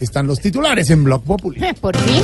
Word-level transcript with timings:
están 0.00 0.26
los 0.26 0.40
titulares 0.40 0.90
en 0.90 1.04
Blog 1.04 1.22
Populi. 1.22 1.60
Por 1.80 1.96
fin. 1.96 2.22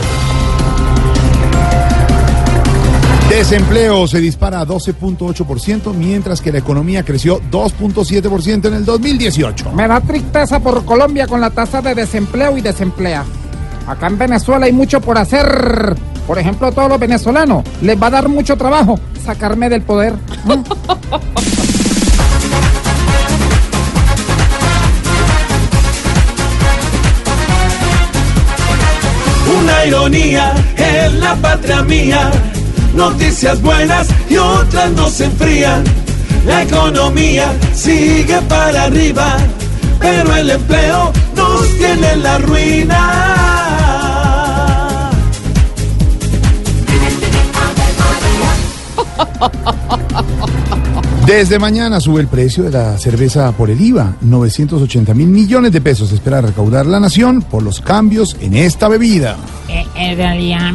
Desempleo 3.29 4.07
se 4.07 4.21
dispara 4.21 4.61
a 4.61 4.67
12.8%, 4.67 5.93
mientras 5.95 6.41
que 6.41 6.53
la 6.53 6.59
economía 6.59 7.03
creció 7.05 7.41
2.7% 7.51 8.67
en 8.67 8.75
el 8.75 8.85
2018. 8.85 9.73
Me 9.73 9.89
da 9.89 10.01
tristeza 10.01 10.61
por 10.61 10.85
Colombia 10.85 11.27
con 11.27 11.41
la 11.41 11.51
tasa 11.51 11.83
de 11.83 11.95
desempleo 11.95 12.57
y 12.57 12.61
desemplea. 12.61 13.25
Acá 13.87 14.07
en 14.07 14.19
Venezuela 14.19 14.67
hay 14.67 14.73
mucho 14.73 15.01
por 15.01 15.19
hacer. 15.19 15.97
Por 16.27 16.39
ejemplo, 16.39 16.69
a 16.69 16.73
todos 16.73 16.89
los 16.89 17.01
venezolanos 17.01 17.65
les 17.83 18.01
va 18.01 18.07
a 18.07 18.11
dar 18.11 18.29
mucho 18.29 18.57
trabajo 18.57 18.99
sacarme 19.25 19.69
del 19.69 19.83
poder. 19.83 20.15
Ironía 29.87 30.55
en 30.77 31.21
la 31.21 31.35
patria 31.37 31.83
mía. 31.83 32.31
Noticias 32.95 33.61
buenas 33.61 34.09
y 34.31 34.37
otras 34.37 34.91
no 34.93 35.09
se 35.09 35.27
enfrían. 35.27 35.85
La 36.47 36.63
economía 36.63 37.53
sigue 37.75 38.41
para 38.43 38.85
arriba, 38.85 39.37
pero 39.99 40.37
el 40.37 40.51
empleo 40.51 41.13
nos 41.37 41.69
tiene 41.77 42.13
en 42.13 42.23
la 42.23 42.39
ruina. 42.39 43.41
Desde 51.27 51.59
mañana 51.59 52.01
sube 52.01 52.21
el 52.21 52.29
precio 52.29 52.65
de 52.65 52.71
la 52.71 52.99
cerveza 52.99 53.51
por 53.53 53.71
el 53.71 53.81
IVA. 53.81 54.15
980 54.21 55.15
mil 55.15 55.29
millones 55.29 55.73
de 55.73 55.81
pesos 55.81 56.13
espera 56.13 56.43
recaudar 56.43 56.85
la 56.85 57.01
nación 57.01 57.41
por 57.41 57.63
los 57.63 57.81
cambios 57.81 58.37
en 58.41 58.55
esta 58.55 58.89
bebida. 58.89 59.37
Eh, 59.71 59.87
en 59.97 60.17
realidad, 60.19 60.71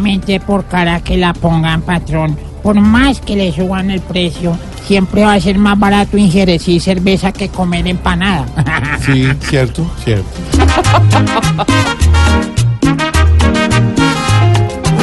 por 0.48 0.66
cara 0.66 1.02
que 1.02 1.18
la 1.18 1.34
pongan, 1.34 1.84
patrón, 1.84 2.36
por 2.64 2.80
más 2.82 3.22
que 3.22 3.36
le 3.36 3.52
suban 3.52 3.92
el 3.92 4.02
precio, 4.02 4.58
siempre 4.88 5.22
va 5.22 5.34
a 5.34 5.40
ser 5.40 5.60
más 5.60 5.78
barato 5.78 6.18
ingerir 6.18 6.60
cerveza 6.82 7.32
que 7.32 7.50
comer 7.50 7.88
empanada. 7.88 8.46
Sí, 9.06 9.28
cierto, 9.42 9.90
cierto. 10.04 10.26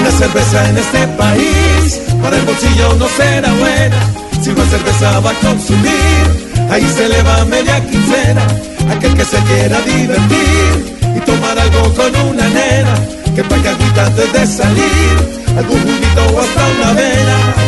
Una 0.00 0.10
cerveza 0.10 0.70
en 0.70 0.77
este 0.77 1.08
país, 1.16 2.03
para 2.20 2.36
el 2.36 2.44
bolsillo 2.44 2.94
no 2.98 3.06
será 3.08 3.53
buena. 3.55 3.85
Va 5.06 5.30
a 5.30 5.34
consumir, 5.34 6.68
ahí 6.70 6.86
se 6.94 7.08
le 7.08 7.22
va 7.22 7.44
media 7.44 7.80
quincena. 7.86 8.46
Aquel 8.90 9.14
que 9.14 9.24
se 9.24 9.38
quiera 9.38 9.80
divertir 9.80 10.98
y 11.16 11.20
tomar 11.20 11.58
algo 11.58 11.94
con 11.94 12.14
una 12.28 12.46
nena, 12.48 12.94
que 13.34 13.42
pague 13.44 13.68
antes 13.68 14.32
de 14.32 14.46
salir, 14.46 15.42
algún 15.56 15.80
juguito 15.80 16.22
o 16.34 16.40
hasta 16.40 16.66
una 16.76 16.92
vena. 16.92 17.66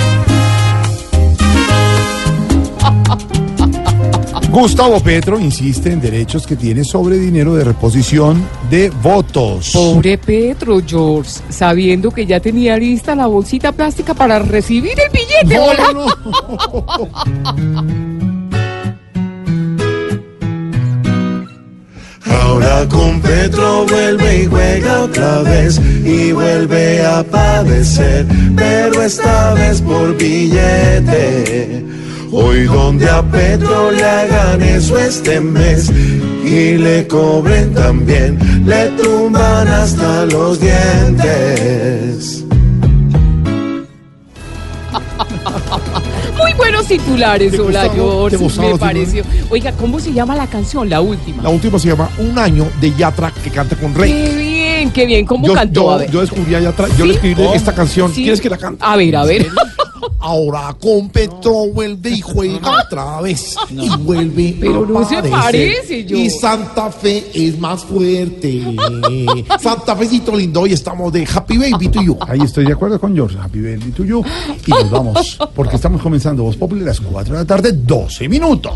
Gustavo 4.59 4.99
Petro 4.99 5.39
insiste 5.39 5.93
en 5.93 6.01
derechos 6.01 6.45
que 6.45 6.57
tiene 6.57 6.83
sobre 6.83 7.17
dinero 7.17 7.55
de 7.55 7.63
reposición 7.63 8.45
de 8.69 8.91
votos. 8.91 9.71
Pobre 9.73 10.19
Petro, 10.19 10.81
George, 10.85 11.31
sabiendo 11.49 12.11
que 12.11 12.27
ya 12.27 12.41
tenía 12.41 12.77
lista 12.77 13.15
la 13.15 13.29
bolsita 13.29 13.71
plástica 13.71 14.15
para 14.15 14.41
recibir 14.41 14.99
el 14.99 15.13
billete. 15.13 15.55
No, 15.55 15.65
hola. 15.65 15.93
no, 15.95 16.07
no. 16.99 17.09
Ahora 22.27 22.89
con 22.89 23.21
Petro 23.21 23.87
vuelve 23.87 24.43
y 24.43 24.47
juega 24.47 25.03
otra 25.03 25.43
vez 25.43 25.81
y 26.05 26.33
vuelve 26.33 27.07
a 27.07 27.23
padecer, 27.23 28.27
pero 28.57 29.03
esta 29.03 29.55
vez 29.55 29.81
por 29.81 30.17
billete. 30.17 31.85
Hoy 32.31 32.65
donde 32.65 33.09
a 33.09 33.23
Petro 33.23 33.91
le 33.91 34.05
hagan 34.05 34.63
eso 34.63 34.99
este 34.99 35.41
mes 35.41 35.91
y 36.45 36.77
le 36.77 37.07
cobren 37.07 37.73
también, 37.75 38.39
le 38.67 38.89
tumban 39.03 39.67
hasta 39.69 40.27
los 40.27 40.61
dientes. 40.61 42.45
Muy 46.39 46.53
buenos 46.55 46.87
titulares, 46.87 47.53
¿Te 47.53 47.61
hola? 47.61 47.91
George, 47.95 48.37
¿Te 48.37 48.43
gustaron 48.43 48.73
me 48.73 48.79
pareció. 48.79 49.25
Oiga, 49.51 49.73
¿cómo 49.73 49.99
se 49.99 50.13
llama 50.13 50.37
la 50.37 50.47
canción, 50.47 50.89
la 50.89 51.01
última? 51.01 51.43
La 51.43 51.49
última 51.49 51.79
se 51.79 51.89
llama 51.89 52.09
Un 52.19 52.39
año 52.39 52.67
de 52.81 52.95
Yatra 52.95 53.33
que 53.43 53.51
canta 53.51 53.75
con 53.77 53.95
Rey. 53.95 54.13
Qué 54.13 54.37
bien, 54.37 54.91
qué 54.93 55.07
bien, 55.07 55.27
¿cómo 55.27 55.47
Yo, 55.47 55.55
cantó? 55.55 55.83
yo- 55.83 55.91
a 55.93 55.97
ver. 55.99 56.11
yo 56.11 56.21
descubrí 56.21 56.55
a 56.55 56.61
Yatra, 56.61 56.87
yo 56.97 57.07
le 57.07 57.15
escribí 57.15 57.43
esta 57.55 57.75
canción. 57.75 58.13
Sí. 58.15 58.23
¿Quieres 58.23 58.41
que 58.41 58.51
la 58.51 58.59
cante? 58.59 58.85
A 58.85 58.97
ver, 58.97 59.17
a 59.17 59.25
ver. 59.25 59.47
Ahora 60.21 60.75
con 60.81 61.09
Petro 61.11 61.69
vuelve 61.73 62.11
y 62.11 62.21
juega 62.21 62.83
otra 62.83 63.21
vez. 63.21 63.57
Y 63.71 63.89
vuelve 63.99 64.57
Pero 64.61 64.85
a 64.85 64.89
no 64.89 65.09
se 65.09 65.23
parece, 65.23 66.05
yo. 66.05 66.17
Y 66.17 66.31
Santa 66.31 66.91
Fe 66.91 67.31
es 67.35 67.59
más 67.59 67.85
fuerte. 67.85 68.63
Santa 69.61 69.97
Fecito 69.97 70.37
lindo, 70.37 70.63
hoy 70.63 70.73
estamos 70.73 71.13
de 71.13 71.27
Happy 71.33 71.57
Baby 71.59 71.89
to 71.89 72.03
you. 72.03 72.17
Ahí 72.27 72.41
estoy 72.41 72.67
de 72.67 72.73
acuerdo 72.73 73.01
con 73.01 73.15
George. 73.15 73.37
Happy 73.39 73.61
birthday 73.61 73.91
to 73.93 74.05
you. 74.05 74.25
Y 74.67 74.71
nos 74.71 74.91
vamos, 74.91 75.39
porque 75.55 75.77
estamos 75.77 76.03
comenzando 76.03 76.43
Voz 76.43 76.57
Populi 76.57 76.83
a 76.83 76.87
las 76.87 77.01
4 77.01 77.35
de 77.35 77.41
la 77.41 77.47
tarde, 77.47 77.73
12 77.73 78.29
minutos. 78.29 78.73